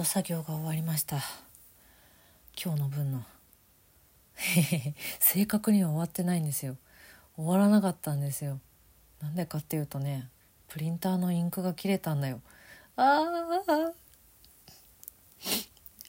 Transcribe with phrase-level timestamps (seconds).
[0.00, 1.18] と作業が終わりました。
[2.56, 3.22] 今日の分の。
[5.20, 6.78] 正確には終わってないんですよ。
[7.36, 8.60] 終わらなかったんですよ。
[9.20, 10.30] なんでかっていうとね
[10.68, 12.40] プリンターのインクが切れたんだよ。
[12.96, 13.26] あ
[13.68, 13.92] あ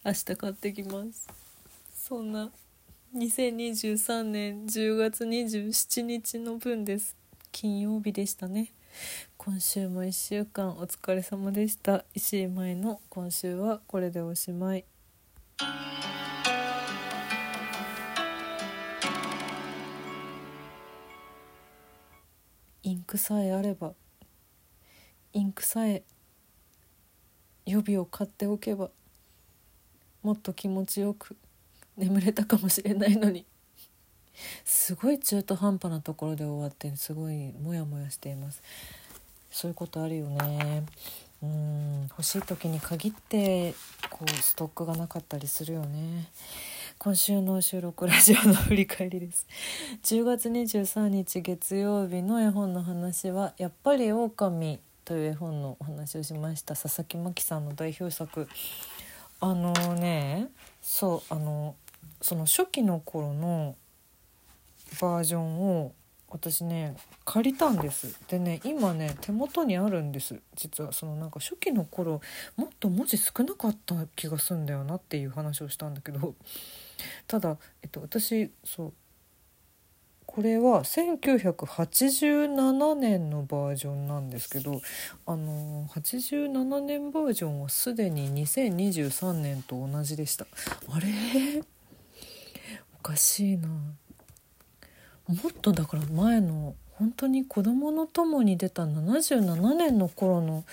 [0.06, 1.28] 明日買ってきます。
[1.94, 2.50] そんな
[3.14, 7.18] 2023年10月27日の分です。
[7.52, 8.72] 金曜日でしたね。
[9.38, 12.06] 今週も1週間お疲れ様でした。
[12.14, 14.86] 石井舞の今週はこれでおしまい。
[22.84, 23.94] インクさえあれば
[25.34, 26.04] インクさえ
[27.66, 28.90] 予備を買っておけば
[30.24, 31.38] もっと気持ちよく
[31.98, 33.46] 眠れたかもしれないのに。
[34.66, 38.62] すごい中途半端なところで終わってすごいモヤモヤしています。
[39.52, 40.84] そういうことあるよね。
[41.44, 42.02] うん。
[42.10, 43.74] 欲しい時に限って
[44.10, 46.30] こうストックがなかったりするよね。
[46.98, 49.48] 今週の収録ラジオの振り返りです。
[50.04, 56.76] 10月23日月曜日の絵本の話はやっぱり狼という絵本のお話をしました。
[56.76, 58.48] 佐々木真希さんの代表作。
[59.44, 60.50] あのね
[60.82, 61.76] そうあの
[62.22, 63.76] その初期の頃の
[65.00, 65.94] バージョンを
[66.30, 66.96] 私ね
[67.26, 68.18] 借りたんです。
[68.28, 70.40] でね今ね手元にあるんです。
[70.56, 72.22] 実はそのなんか初期の頃
[72.56, 76.36] もっと文字少なかった気がすんだよなっていう話をしたんだけど。
[77.28, 78.94] ただ、えっと、私そう
[80.26, 84.82] これは1987年のバージョンなんですけど
[85.26, 90.48] あの87年バージョンはすでに2023年と同じでした。
[90.88, 91.62] あれ？
[92.98, 93.68] おかしいな。
[95.32, 100.66] もっとだから前の本当に子供の友に出た77年の頃の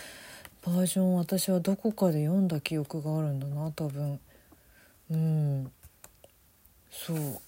[0.66, 4.20] バージョン私はどこかで読んだ記憶があるんだな多分。
[5.10, 5.72] うん。
[6.90, 7.40] そう。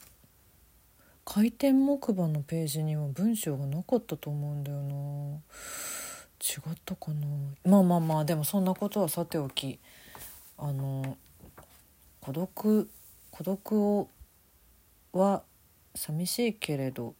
[1.25, 4.95] 回転木馬のページには文章がなかったと思うんだよな。
[6.41, 7.27] 違ったかな。
[7.65, 9.79] まあまあまあでもそんなことはさておき。
[10.57, 11.17] あの
[12.21, 12.91] 孤独
[13.31, 14.09] 孤独を
[15.13, 15.43] は
[15.95, 17.15] 寂しいけれど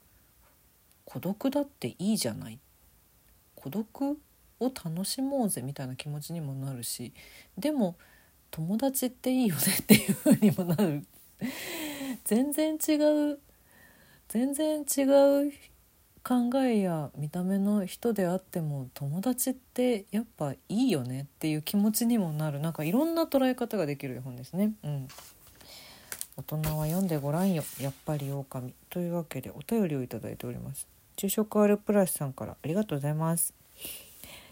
[1.05, 2.59] 孤独だっていいじゃない。
[3.55, 4.19] 孤独
[4.61, 7.13] を楽しもうぜみたいな気持ちにもなるし
[7.59, 7.97] でも
[8.51, 11.05] 友達っていいよねっていう風にもなる。
[12.25, 12.97] 全然違
[13.33, 13.39] う
[14.29, 15.03] 全然違
[15.49, 15.53] う
[16.23, 22.61] 考えや見た目の人であっても友達ってやっぱいいよねっていう気持ちにもなる。
[22.61, 24.73] なんかいろんな捉え方ができる絵本ですね。
[24.85, 25.09] うん。
[26.41, 27.63] 大人は読んでごらんよ。
[27.81, 28.73] やっぱり狼。
[28.89, 30.89] というわけでお便りをいただいております。
[31.17, 33.53] 昼食あるプラスさんからありがとうございます。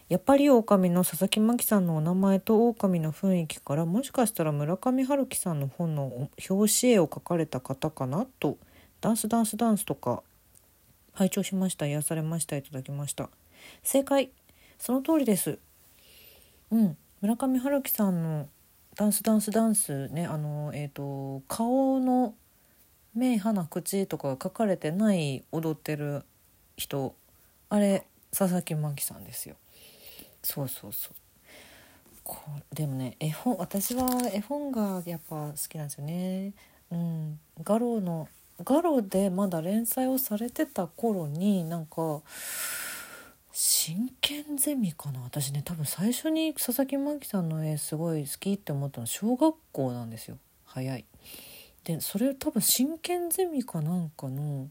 [0.07, 8.57] やっぱり狼の佐々木真希さんのお名前と狼の雰囲気からもしかしたら村上春樹さんの本の表紙絵を描かれた方かなと。
[9.01, 10.21] ダンスダンスダンスとか
[11.13, 11.87] 拝聴しました。
[11.87, 12.55] 癒されました。
[12.55, 13.29] いただきました。
[13.81, 14.29] 正解。
[14.77, 15.57] その通りです。
[16.71, 16.97] うん。
[17.21, 18.47] 村上春樹さんの
[18.99, 22.35] ダンスダンスダンスねあのえっ、ー、と顔の
[23.15, 26.23] 目鼻口とかが書かれてない踊ってる
[26.75, 27.15] 人
[27.69, 28.05] あれ
[28.37, 29.55] 佐々木真希さんですよ。
[30.43, 31.13] そうそうそう。
[32.25, 32.41] こ
[32.73, 36.51] でもね絵本私は絵本がやっぱ好きなんですよね。
[36.91, 37.39] うん。
[37.63, 38.27] ガロの
[38.65, 42.21] ガロでまだ連載をされてた頃になんか
[43.51, 45.21] 真剣ゼミかな？
[45.21, 51.05] 私ね多分最初に佐々木真希さんの絵すごい好きって思ったの小学校なんですよ早い。
[51.83, 54.69] でそれ多分真剣ゼミかなんかの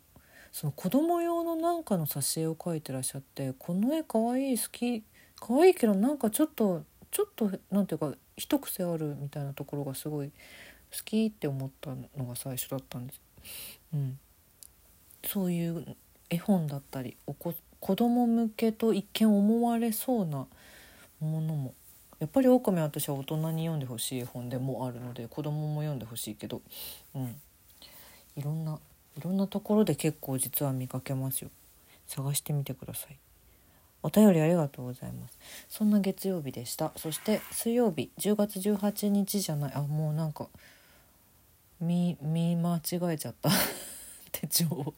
[0.52, 5.02] その子供用のなんかの挿絵を描いてらっしゃってこの絵かわいい好き
[5.40, 10.32] かわいいけどなんかちょっとちょっとなんていうか一癖あるみたいなところがすごい好
[11.04, 13.20] きって思ったのが最初だったんです。
[13.92, 14.18] うん、
[15.24, 15.96] そういう
[16.30, 20.46] 絵本だったりお子子供向けと一見思われそうな
[21.20, 21.74] ものも。
[22.18, 26.62] やっぱり狼は私は大人に読んでほしい本でもあるので子供も読んでほしいけど、
[27.14, 27.36] うん、
[28.36, 28.78] いろんな
[29.16, 31.50] いろんなところで結構実は見かけますよ。
[32.06, 33.16] 探してみてください。
[34.02, 35.38] お便りありがとうございます。
[35.68, 36.92] そんな月曜日でした。
[36.96, 39.72] そして水曜日10月18日じゃない。
[39.74, 40.48] あもうなんか
[41.80, 42.80] 見見間違
[43.12, 43.50] えちゃった。
[44.32, 44.94] 手帳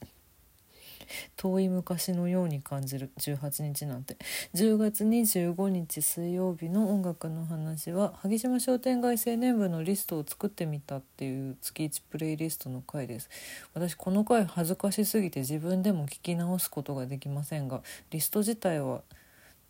[1.37, 3.11] 遠い昔のように感じる。
[3.19, 4.17] 18日なんて。
[4.55, 13.29] 10月25日水曜日の音楽の話は萩島商店街青年部のリストを作ってみたっていう月1プレイリストの回です。
[13.75, 19.03] 私この回恥ずかしすぎて自分でも聞き直すことができませんがリスト自体は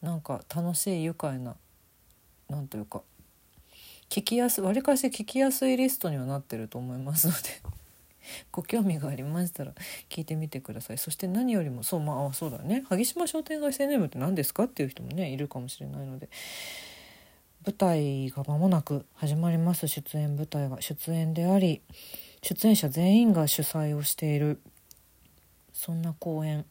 [0.02, 1.56] なんか楽しい愉快な
[2.48, 3.02] なんというか
[4.08, 7.79] 聞きやすわりかし聞きやすいリストにはなってると思いますので。
[8.52, 9.72] ご興味がありましたら
[10.08, 10.98] 聞いてみてください。
[10.98, 12.84] そして何よりもそうまあそうだね。
[12.88, 14.64] 萩島商店街青年部って何ですか？
[14.64, 16.28] っていう人もねいるかもしれないので。
[17.66, 19.86] 舞台が間もなく始まります。
[19.86, 21.82] 出演舞台が出演であり
[22.42, 24.62] 出演者全員が主催をしている
[25.74, 26.64] そんな公演。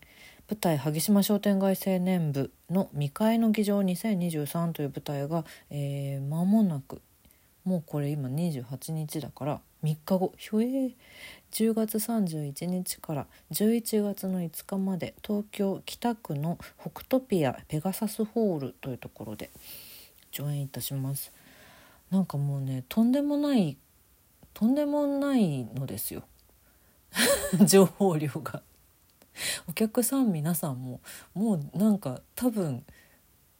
[0.49, 7.03] 舞台萩島商店街青年部の未開の議場2023という舞台が、えー、間もなく
[7.65, 10.33] もうこれ今28日だから3日後。
[10.37, 10.93] ひょえー、
[11.51, 19.49] 10月31日から11月の5日まで東京北区の北トピアペガサスホールというところで
[20.31, 21.31] 上演いたします。
[22.11, 23.77] なんかもうねとんでもない
[24.53, 26.23] とんでもないのですよ。
[27.65, 28.61] 情報量が。
[29.67, 30.99] お客さん皆さんも
[31.33, 32.85] もうなんか多分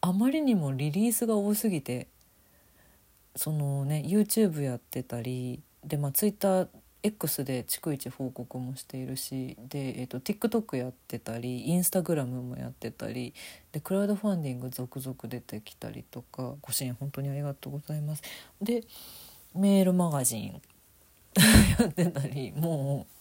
[0.01, 2.07] あまりにもリリースが多すぎて
[3.35, 13.33] そのね YouTube やってたりでまあ TwitterX で逐一報告もしているしで、えーと、TikTok やってたり Instagram もやってたり
[13.71, 18.23] でクラウドファンディング続々出てきたりとかご支援本当にありがとうございます。
[18.61, 18.83] で
[19.55, 20.61] メールマガジン
[21.79, 23.19] やってたりもう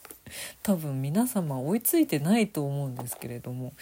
[0.63, 3.73] 多分皆様追いついてないと思うんですけれども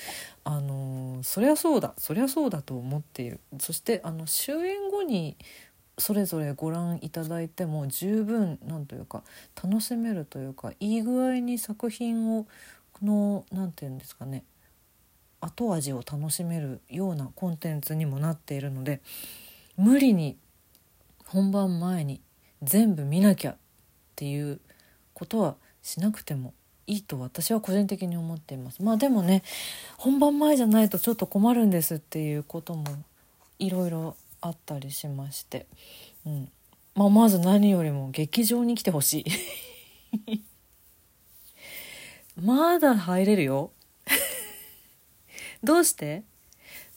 [0.45, 5.37] あのそりゃそうだそりゃそうだと思っているそしてあの終演後に
[5.99, 9.23] それぞれご覧いただいても十分なんというか
[9.63, 12.47] 楽しめるというかいい具合に作品を
[13.03, 14.45] の何て言うんですかね
[15.41, 19.01] 後味を楽しめるようなコンテンツにもなっているので
[19.77, 20.37] 無理に
[21.27, 22.21] 本番前に
[22.63, 23.57] 全部見なきゃっ
[24.17, 24.61] ていう
[25.13, 26.55] ことはしなくても
[26.87, 28.83] いいと私は個人的に思っています。
[28.83, 29.43] まあでもね
[29.99, 32.85] 本番前じゃないとちょっと困るんですっていうことも
[33.59, 35.67] いろいろあったりしまして、
[36.27, 36.51] うん。
[36.95, 39.25] まあ、まず何よりも劇場に来てほし
[40.33, 40.43] い。
[42.41, 43.71] まだ入れるよ。
[45.63, 46.23] どうして？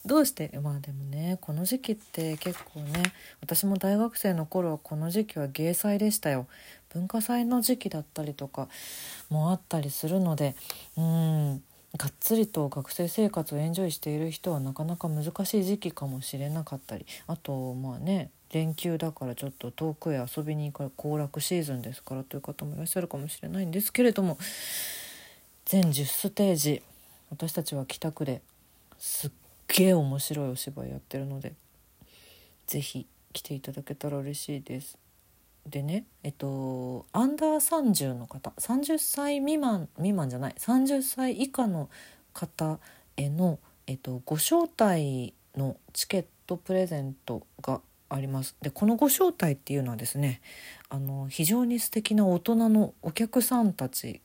[0.04, 0.50] どうして？
[0.62, 3.02] まあでもねこの時期って結構ね
[3.40, 6.46] 私も大学生の頃はこの時期は芸祭でしたよ。
[6.90, 8.68] 文化祭の時期だったりとか
[9.28, 10.56] もあったりするので
[10.96, 11.62] うん。
[11.96, 24.38] がっつりと学生生活をエンジョイしている人はなかなか難しい時期かもしれなかったりあとまあね連休だからちょっと遠くへ遊びに行く行楽シーズンですからという方もいらっしゃるかもしれないんですけれども
[25.64, 26.82] 全10ステージ
[27.30, 28.40] 私たちは北区で
[28.98, 29.30] すっ
[29.68, 31.52] げえ面白いお芝居やってるので
[32.66, 34.98] 是非来ていただけたら嬉しいです。
[35.66, 41.90] でねえっとアンダー30の方30歳未満未満じゃない30歳以下の
[42.32, 42.78] 方
[43.16, 48.56] への、えっと、ご招待のチケットプレゼントがあります。
[48.60, 50.40] でこのご招待っていうのはですね
[50.88, 54.20] あの非常に素敵な大人のお客さんたち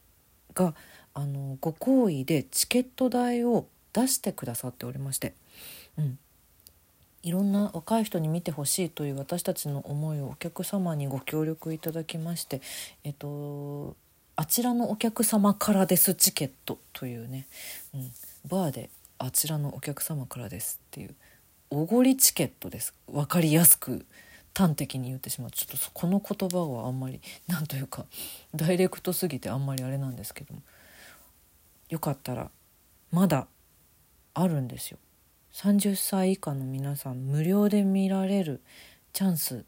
[0.54, 0.74] が
[1.14, 5.34] あのご好意でチケット代を出してくださっておりまして、
[5.98, 6.20] うん、
[7.26, 12.62] いろんな若い人に見てほしいという私たちの思いをお客様にご協力いただきまして、
[13.04, 13.96] えっと、
[14.36, 17.48] あちらのお客様からですチケットというね、
[17.96, 18.12] うん、
[18.48, 21.16] バーであちらのお客様からですっていう
[21.72, 22.94] おごりチケットです。
[23.12, 24.06] 分かりやすく
[24.56, 25.52] 端的に言ってしまう。
[25.52, 28.06] ちょっとこの言葉はあんまり何というか
[28.54, 30.62] ダイレクトすぎてあんまりあれなんですけども
[31.90, 32.52] よかったら
[33.12, 33.48] まだ
[34.36, 35.00] あるんですよ。
[35.56, 38.62] 30歳以下の皆さん無料で見られる
[39.14, 39.64] チャンス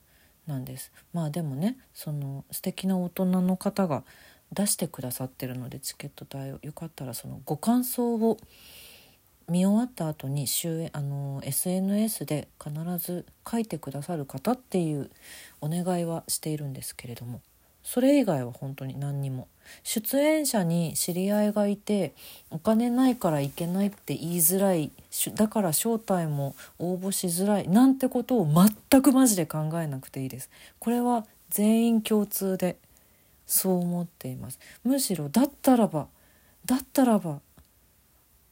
[0.46, 0.92] なんです。
[1.14, 4.04] まあでもねその素敵な大人の方が
[4.52, 8.38] 出してくださってるのでチケット代をよかったらそのご感想を
[9.48, 15.10] 見終わった後に終あの SNS で必ず書いてくださる方っていう
[15.62, 17.40] お願いはしているんですけれども。
[17.88, 19.48] それ以外は本当に何にも。
[19.82, 22.14] 出演者に知り合いがいて
[22.52, 24.92] お金ないから行けないって言いづらい
[25.36, 28.48] だから招待も応募しづらいなんてことを
[28.90, 30.50] 全くマジで考えなくていいです。
[30.80, 32.76] これは全員共通で
[33.46, 34.60] そう思っています。
[34.84, 36.08] むしろだったらば
[36.66, 37.40] だったらば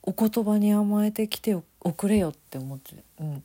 [0.04, 3.44] お言葉に甘えてきておくれよって思ってうん。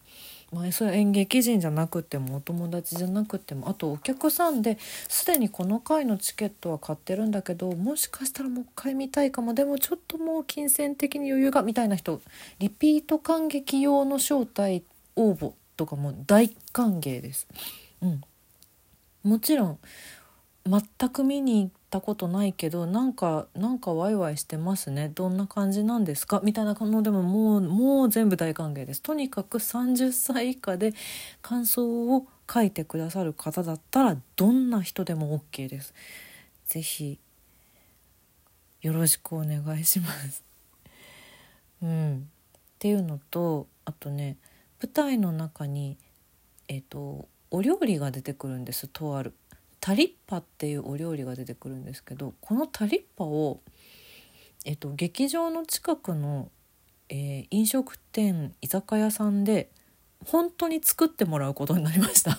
[0.53, 4.79] まあ、それ演劇人じゃなくてもお友達じゃなくてもあとお客さんで
[5.09, 12.21] すでにこの回のチケットは買ってるんだけどもしかしたらもう一回見たいかもでもちょっともう金銭的に余裕がみたいな人
[12.59, 14.83] リピート観劇用の招待
[15.15, 17.47] 応募とかも大歓迎です。
[18.03, 18.21] うん、
[19.23, 19.79] もちろん
[20.67, 26.41] 全く見に行ったことないけどなんかなんかワイワイしてますねどんな感じなんですか？
[26.45, 30.95] みたいなのでももうもう全部大歓迎ですとにかく30歳以下で
[31.43, 35.93] 感想を書いてくださる方だったらどんな人でも OK です。
[36.67, 37.19] ぜひ
[38.83, 40.45] よろしくお願いします。
[41.83, 44.37] うん、っていうのとあとね
[44.81, 45.97] 舞台の中に
[46.69, 49.35] えっ、ー、とお料理が出てくるんですとある
[49.81, 53.61] タリッパっていうお料理が出てくるんですけどこのタリッパを、
[54.65, 56.51] えっ、と、劇場の近くの、
[57.09, 59.71] えー、飲食店居酒屋さんで
[60.27, 62.39] 本当に作ってもらうことになりました。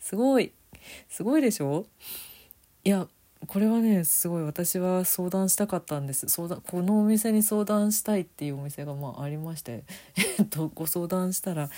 [0.00, 0.52] すごい。
[1.08, 1.86] すごいでしょ？
[2.84, 3.06] いや
[3.46, 4.42] これはねすごい。
[4.42, 6.28] 私は相談したかったんです。
[6.28, 9.84] 相談このお店に相談したいっていうお店がまあありまして
[10.38, 11.70] えっとご相談したら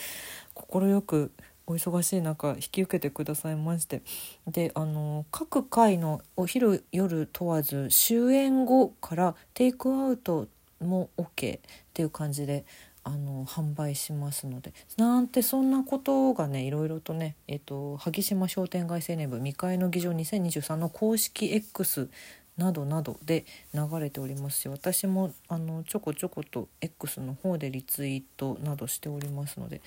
[0.54, 1.32] 快く
[1.66, 4.02] お忙しい中引き受けてくださいまして。
[4.46, 10.46] であの各回のお昼夜問わず終演後からテイクアウト
[10.80, 11.60] も OK っ
[11.92, 12.64] ていう感じで
[13.02, 14.72] あの販売しますので。
[14.96, 22.08] なんてそんなことがねいろいろとね、えっと、萩島商店街青年部未開の議場2023の公式 X
[22.56, 23.44] などなどで
[23.74, 29.80] 流れておりますし私もあのちょこちょこと X の方でリツイートなどしておりますので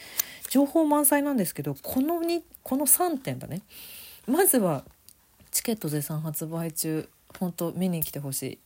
[0.50, 3.62] 情報満載なんですけどこの2この3点だね。
[4.28, 4.84] まずは
[5.50, 7.10] チケット絶賛発売中
[7.40, 8.60] 本当見に来てほしい。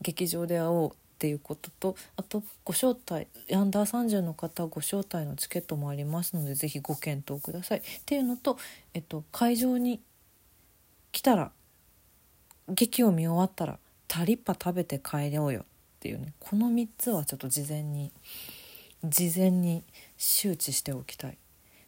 [0.00, 7.78] 劇場で会おうっていうこととあとご招待アンダー30の方ご招待のチケットもありますので是非ご検討ください。
[7.78, 8.56] っていうのと、
[8.94, 10.00] えっと、会場に
[11.10, 11.50] 来たら
[12.68, 15.64] 劇を見終わったらタリッパ食べて帰ろうよっ
[16.00, 18.12] ていうねこの3つはちょっと事前に
[19.04, 19.84] 事前に
[20.16, 21.38] 周知しておきたい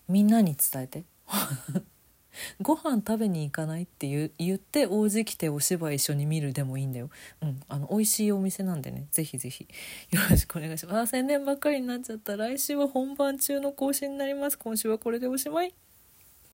[0.08, 1.04] みんなに伝えて
[2.60, 7.10] ご飯食べに行かないって言言って王子来てお芝居一緒に見るでもいいんだよ。
[7.42, 9.66] うん、あの美味しいお店なんでね、ぜひぜひ
[10.10, 10.98] よろしくお願いします。
[10.98, 12.36] あ宣伝ばっかりになっちゃった。
[12.36, 14.58] 来週は本番中の更新になります。
[14.58, 15.74] 今週はこれでおしまい。